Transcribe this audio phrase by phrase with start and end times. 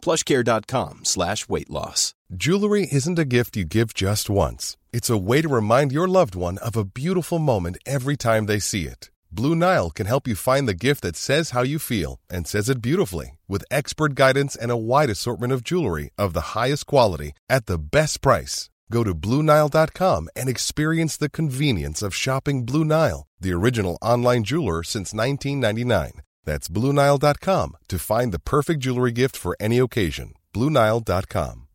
[0.00, 2.14] plushcare.com slash weight loss.
[2.34, 4.76] Jewelry isn't a gift you give just once.
[4.92, 8.60] It's a way to remind your loved one of a beautiful moment every time they
[8.60, 9.10] see it.
[9.32, 12.68] Blue Nile can help you find the gift that says how you feel and says
[12.68, 17.32] it beautifully with expert guidance and a wide assortment of jewelry of the highest quality
[17.48, 18.70] at the best price.
[18.90, 24.82] Go to BlueNile.com and experience the convenience of shopping Blue Nile, the original online jeweler
[24.82, 26.22] since 1999.
[26.44, 30.34] That's BlueNile.com to find the perfect jewelry gift for any occasion.
[30.54, 31.66] BlueNile.com.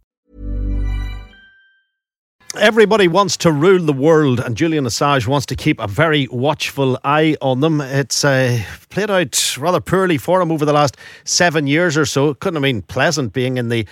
[2.57, 6.97] Everybody wants to rule the world, and Julian Assange wants to keep a very watchful
[7.03, 7.81] eye on them.
[7.81, 12.33] It's uh, played out rather poorly for him over the last seven years or so.
[12.33, 13.85] Couldn't have been pleasant being in the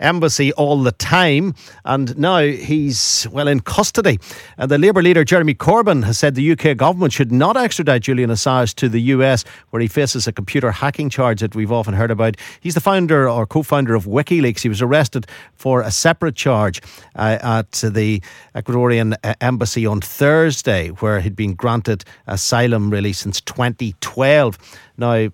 [0.00, 1.54] embassy all the time,
[1.84, 4.18] and now he's, well, in custody.
[4.58, 8.30] And the Labour leader, Jeremy Corbyn, has said the UK government should not extradite Julian
[8.30, 12.10] Assange to the US, where he faces a computer hacking charge that we've often heard
[12.10, 12.36] about.
[12.60, 14.60] He's the founder or co founder of WikiLeaks.
[14.60, 16.80] He was arrested for a separate charge
[17.16, 18.22] uh, at the
[18.54, 24.58] Ecuadorian uh, embassy on Thursday, where he'd been granted asylum really since 2012.
[24.96, 25.28] Now,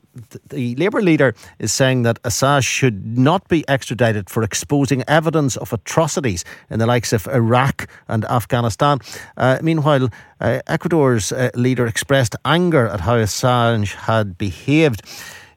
[0.49, 5.73] the Labour leader is saying that Assange should not be extradited for exposing evidence of
[5.73, 8.99] atrocities in the likes of Iraq and Afghanistan.
[9.37, 10.09] Uh, meanwhile,
[10.41, 15.03] uh, Ecuador's uh, leader expressed anger at how Assange had behaved.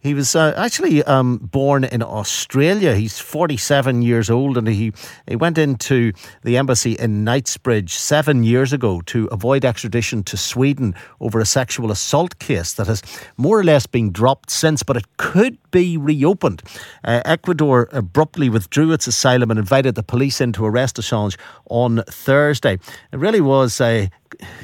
[0.01, 2.95] He was uh, actually um, born in Australia.
[2.95, 4.93] He's 47 years old and he,
[5.27, 6.11] he went into
[6.43, 11.91] the embassy in Knightsbridge seven years ago to avoid extradition to Sweden over a sexual
[11.91, 13.03] assault case that has
[13.37, 16.63] more or less been dropped since, but it could be reopened.
[17.03, 21.37] Uh, Ecuador abruptly withdrew its asylum and invited the police in to arrest Assange
[21.69, 22.73] on Thursday.
[23.11, 24.09] It really was a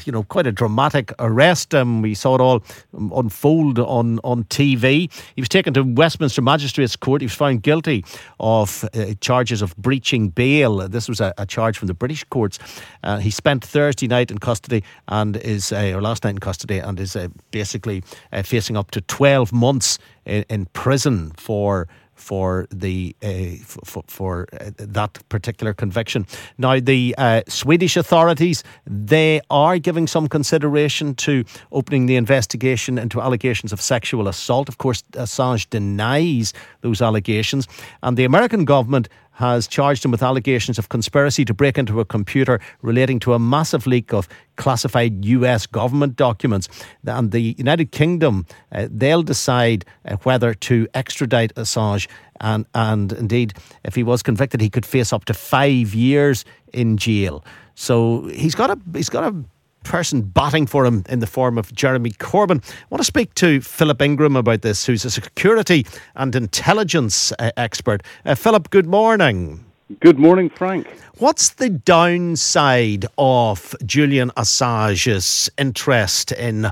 [0.05, 1.73] you know, quite a dramatic arrest.
[1.75, 2.63] Um, we saw it all
[2.93, 5.11] unfold on, on TV.
[5.35, 7.21] He was taken to Westminster Magistrates Court.
[7.21, 8.05] He was found guilty
[8.39, 10.87] of uh, charges of breaching bail.
[10.87, 12.59] This was a, a charge from the British courts.
[13.03, 16.79] Uh, he spent Thursday night in custody and is, uh, or last night in custody,
[16.79, 22.67] and is uh, basically uh, facing up to 12 months in, in prison for for
[22.71, 26.25] the uh, for, for uh, that particular conviction.
[26.57, 33.21] Now, the uh, Swedish authorities they are giving some consideration to opening the investigation into
[33.21, 34.67] allegations of sexual assault.
[34.67, 37.67] Of course, Assange denies those allegations,
[38.01, 42.05] and the American government has charged him with allegations of conspiracy to break into a
[42.05, 46.67] computer relating to a massive leak of classified US government documents.
[47.05, 52.07] And the United Kingdom, uh, they'll decide uh, whether to extradite Assange.
[52.41, 53.53] And, and indeed,
[53.83, 56.43] if he was convicted, he could face up to five years
[56.73, 57.45] in jail.
[57.75, 59.35] So he's got a he's got a
[59.87, 62.63] person batting for him in the form of Jeremy Corbyn.
[62.63, 67.51] I want to speak to Philip Ingram about this, who's a security and intelligence uh,
[67.57, 68.03] expert.
[68.25, 69.63] Uh, Philip, good morning.
[70.01, 70.85] Good morning, Frank.
[71.19, 76.69] What's the downside of Julian Assange's interest in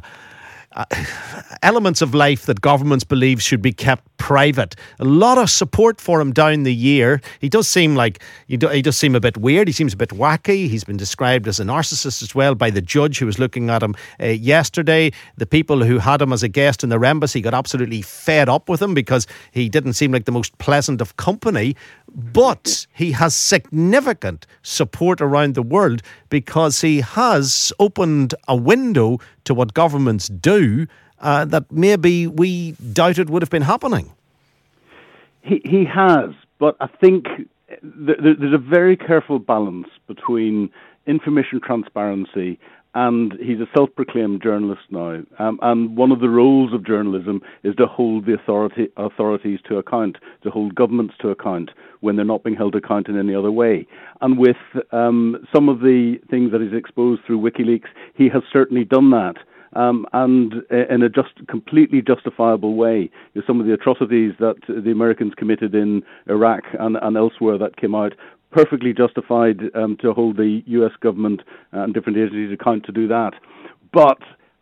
[0.76, 0.86] uh,
[1.64, 4.76] elements of life that governments believe should be kept private.
[5.00, 7.22] A lot of support for him down the year.
[7.40, 9.68] He does seem like he, do, he does seem a bit weird.
[9.68, 10.68] He seems a bit wacky.
[10.68, 13.84] He's been described as a narcissist as well by the judge who was looking at
[13.84, 15.12] him uh, yesterday.
[15.38, 18.70] The people who had him as a guest in their embassy got absolutely fed up
[18.70, 21.76] with him because he didn't seem like the most pleasant of company.
[22.16, 26.02] But he has significant support around the world
[26.40, 30.86] because he has opened a window to what governments do
[31.22, 34.12] uh, that maybe we doubted would have been happening.
[35.44, 37.24] He, he has, but I think
[38.06, 40.70] th- th- there's a very careful balance between
[41.08, 42.60] information transparency
[42.96, 45.22] and he's a self-proclaimed journalist now.
[45.38, 49.78] Um, and one of the roles of journalism is to hold the authority, authorities to
[49.78, 53.52] account, to hold governments to account when they're not being held account in any other
[53.52, 53.86] way.
[54.22, 54.56] And with
[54.94, 59.36] um, some of the things that he's exposed through WikiLeaks, he has certainly done that.
[59.74, 63.12] Um, and in a just completely justifiable way.
[63.46, 67.94] Some of the atrocities that the Americans committed in Iraq and, and elsewhere that came
[67.94, 68.14] out
[68.56, 70.94] perfectly justified um, to hold the U.S.
[71.02, 71.42] government
[71.74, 73.34] and different agencies account to do that.
[73.92, 74.20] But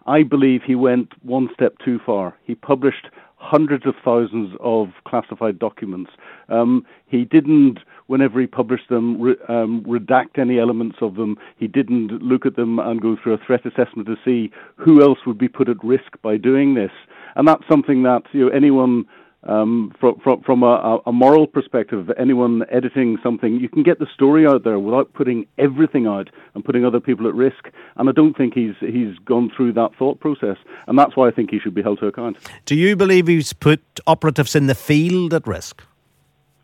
[0.08, 2.36] I believe he went one step too far.
[2.44, 3.08] He published
[3.38, 6.12] hundreds of thousands of classified documents.
[6.50, 11.38] Um, he didn't whenever he published them, re, um, redact any elements of them.
[11.58, 15.20] He didn't look at them and go through a threat assessment to see who else
[15.28, 16.92] would be put at risk by doing this.
[17.36, 19.06] And that's something that you know anyone
[19.46, 24.08] um, from, from, from a, a, moral perspective, anyone editing something, you can get the
[24.14, 27.70] story out there without putting everything out and putting other people at risk.
[27.98, 30.58] And I don't think he's he's gone through that thought process,
[30.88, 32.38] and that's why I think he should be held to account.
[32.66, 35.84] Do you believe he's put operatives in the field at risk?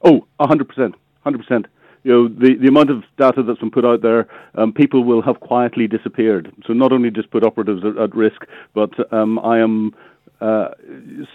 [0.01, 1.67] Oh, hundred percent, hundred percent.
[2.03, 5.21] You know, the, the amount of data that's been put out there, um, people will
[5.21, 6.49] have quietly disappeared.
[6.65, 9.93] So not only just put operatives at, at risk, but um, I am
[10.41, 10.69] uh,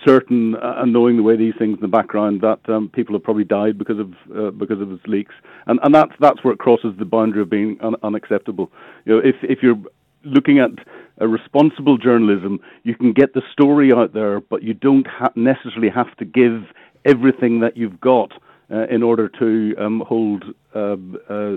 [0.06, 3.22] certain, uh, and knowing the way these things in the background, that um, people have
[3.22, 5.34] probably died because of uh, because of its leaks,
[5.66, 8.70] and and that's that's where it crosses the boundary of being un- unacceptable.
[9.04, 9.78] You know, if if you're
[10.24, 10.70] looking at
[11.18, 15.90] a responsible journalism, you can get the story out there, but you don't ha- necessarily
[15.90, 16.64] have to give
[17.04, 18.32] everything that you've got
[18.70, 20.96] uh, in order to um, hold uh,
[21.28, 21.56] uh,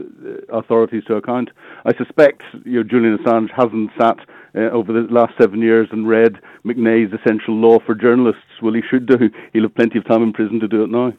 [0.52, 1.50] authorities to account.
[1.86, 4.18] I suspect you know, Julian Assange hasn't sat
[4.58, 8.42] uh, over the last seven years and read McNae's Essential Law for Journalists.
[8.62, 9.30] Well, he should do.
[9.54, 11.14] He'll have plenty of time in prison to do it now.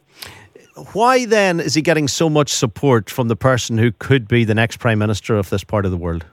[0.93, 4.55] Why then is he getting so much support from the person who could be the
[4.55, 6.25] next Prime Minister of this part of the world?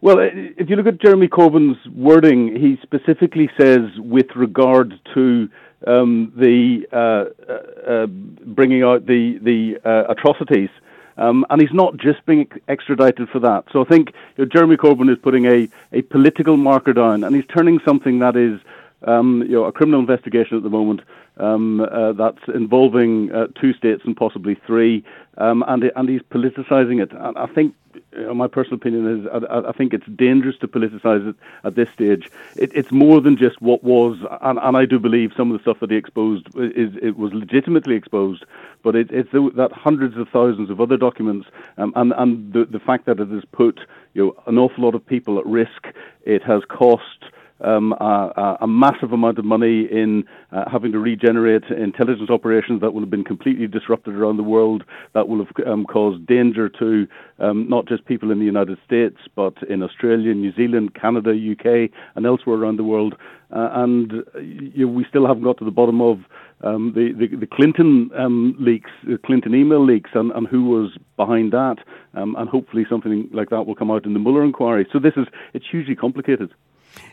[0.00, 5.48] Well, if you look at Jeremy Corbyn's wording, he specifically says, with regard to
[5.86, 10.70] um, the uh, uh, uh, bringing out the the uh, atrocities.
[11.16, 13.64] Um, and he's not just being extradited for that.
[13.72, 17.34] So I think you know, Jeremy Corbyn is putting a, a political marker down, and
[17.36, 18.60] he's turning something that is
[19.04, 21.02] um, you know, a criminal investigation at the moment
[21.38, 25.04] um, uh, that's involving uh, two states and possibly three,
[25.38, 27.12] um, and and he's politicising it.
[27.14, 27.74] I think
[28.34, 32.30] my personal opinion is I, I, think it's dangerous to politicize it at this stage.
[32.56, 35.62] It, it's more than just what was, and, and, I do believe some of the
[35.62, 38.44] stuff that he exposed is it was legitimately exposed,
[38.82, 41.48] but it, it's the, that hundreds of thousands of other documents,
[41.78, 43.80] um, and and the the fact that it has put
[44.14, 45.88] you know an awful lot of people at risk.
[46.24, 47.24] It has cost
[47.64, 52.92] um, a, a, massive amount of money in uh, having to regenerate intelligence operations that
[52.92, 57.06] will have been completely disrupted around the world, that will have um, caused danger to
[57.38, 61.90] um, not just people in the United States, but in Australia, New Zealand, Canada, UK,
[62.16, 63.14] and elsewhere around the world.
[63.54, 66.20] Uh, and you know, we still haven't got to the bottom of
[66.64, 70.96] um, the, the, the Clinton um, leaks, the Clinton email leaks, and, and who was
[71.16, 71.76] behind that.
[72.14, 74.86] Um, and hopefully something like that will come out in the Mueller inquiry.
[74.92, 76.50] So this is it's hugely complicated.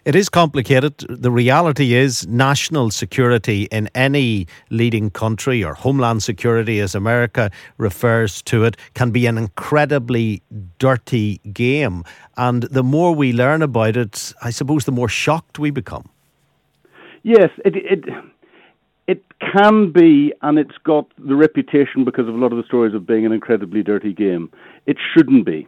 [0.05, 0.97] It is complicated.
[1.09, 8.41] The reality is national security in any leading country or homeland security, as America refers
[8.43, 10.41] to it, can be an incredibly
[10.79, 12.03] dirty game.
[12.37, 16.09] And the more we learn about it, I suppose the more shocked we become.
[17.23, 18.05] Yes, it, it
[19.07, 22.93] it can be, and it's got the reputation because of a lot of the stories
[22.93, 24.51] of being an incredibly dirty game.
[24.85, 25.67] It shouldn't be.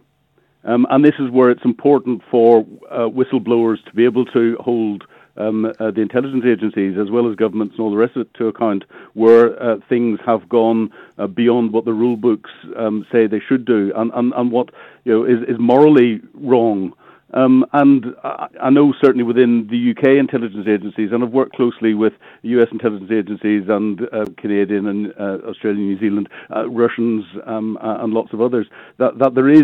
[0.63, 5.06] Um, and this is where it's important for uh, whistleblowers to be able to hold
[5.38, 8.34] um, uh, the intelligence agencies as well as governments and all the rest of it
[8.36, 13.28] to account where uh, things have gone uh, beyond what the rule books um, say
[13.28, 14.69] they should do and, and, and what
[15.06, 16.94] you know, is, is morally wrong.
[17.34, 21.94] Um, and I, I, know certainly within the UK intelligence agencies, and I've worked closely
[21.94, 22.12] with
[22.42, 28.13] US intelligence agencies and uh, Canadian and uh, Australian, New Zealand, uh, Russians, um, and
[28.13, 28.68] lots of others,
[28.98, 29.63] that, that there is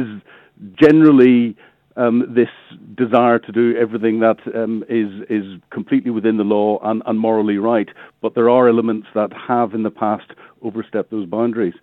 [0.80, 1.56] generally
[1.98, 2.50] um, this
[2.96, 7.58] desire to do everything that um, is is completely within the law and, and, morally
[7.58, 7.90] right,
[8.22, 11.74] but there are elements that have in the past overstepped those boundaries.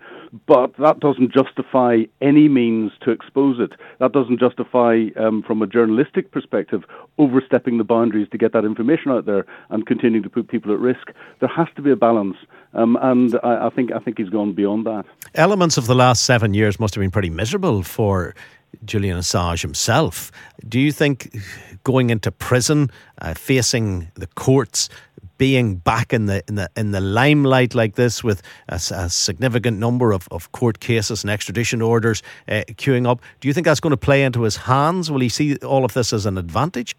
[0.46, 3.72] But that doesn't justify any means to expose it.
[3.98, 6.84] That doesn't justify, um, from a journalistic perspective,
[7.18, 10.80] overstepping the boundaries to get that information out there and continuing to put people at
[10.80, 11.10] risk.
[11.40, 12.36] There has to be a balance,
[12.72, 15.06] um, and I, I think I think he's gone beyond that.
[15.36, 18.36] Elements of the last seven years must have been pretty miserable for
[18.84, 20.30] Julian Assange himself.
[20.68, 21.36] Do you think
[21.82, 22.88] going into prison,
[23.20, 24.88] uh, facing the courts,
[25.36, 29.78] being back in the in the in the limelight like this with a, a significant
[29.78, 33.80] number of, of court cases and extradition orders uh, queuing up, do you think that's
[33.80, 35.10] going to play into his hands?
[35.10, 36.94] Will he see all of this as an advantage?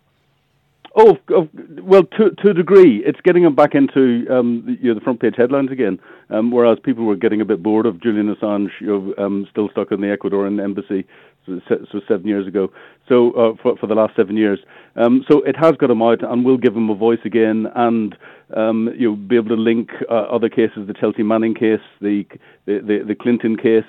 [0.97, 1.17] Oh,
[1.83, 5.03] well, to to a degree, it's getting them back into um, the, you know, the
[5.03, 5.99] front page headlines again.
[6.29, 9.67] Um, whereas people were getting a bit bored of Julian Assange, you know, um, still
[9.69, 11.05] stuck in the Ecuadorian embassy,
[11.45, 11.59] so,
[11.91, 12.71] so seven years ago.
[13.09, 14.59] So uh, for for the last seven years,
[14.95, 18.15] um, so it has got him out, and will give him a voice again, and
[18.55, 22.23] um, you'll be able to link uh, other cases, the Chelsea Manning case, the
[22.65, 23.83] the the, the Clinton case.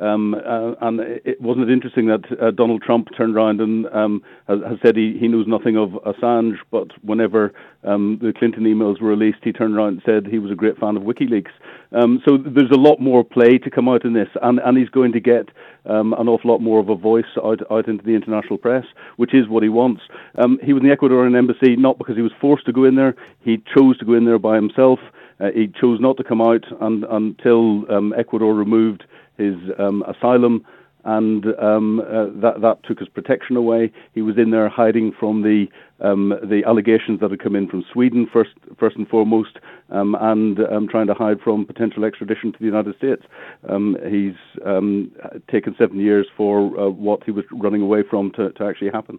[0.00, 4.22] Um, uh, and it wasn't it interesting that uh, Donald Trump turned around and um,
[4.46, 7.52] has, has, said he, he knows nothing of Assange, but whenever
[7.82, 10.78] um, the Clinton emails were released, he turned around and said he was a great
[10.78, 11.50] fan of WikiLeaks.
[11.92, 14.88] Um, so there's a lot more play to come out in this, and, and he's
[14.88, 15.48] going to get
[15.86, 18.84] um, an awful lot more of a voice out, out into the international press,
[19.16, 20.02] which is what he wants.
[20.36, 22.94] Um, he was in the Ecuadorian embassy not because he was forced to go in
[22.94, 25.00] there; he chose to go in there by himself.
[25.40, 29.04] Uh, he chose not to come out and, until um, Ecuador removed
[29.38, 30.64] his um, asylum,
[31.04, 33.90] and um, uh, that that took his protection away.
[34.14, 35.66] He was in there hiding from the
[36.00, 39.58] um, the allegations that had come in from Sweden first first and foremost,
[39.90, 43.22] um, and um, trying to hide from potential extradition to the United States.
[43.68, 44.36] Um, he's
[45.50, 49.18] taken seven years for uh, what he was running away from to, to actually happen.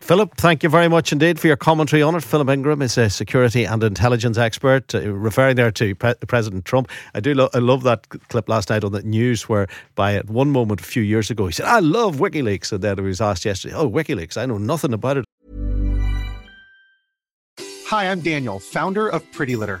[0.00, 2.22] Philip, thank you very much indeed for your commentary on it.
[2.22, 6.88] Philip Ingram is a security and intelligence expert, uh, referring there to Pre- President Trump.
[7.14, 10.28] I do lo- I love that clip last night on the news where, by at
[10.28, 13.20] one moment a few years ago, he said, "I love WikiLeaks," and then he was
[13.20, 15.24] asked yesterday, "Oh, WikiLeaks, I know nothing about it."
[17.88, 19.80] Hi, I'm Daniel, founder of Pretty Litter.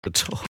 [0.00, 0.55] 不错。